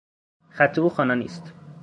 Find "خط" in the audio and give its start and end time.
0.49-0.77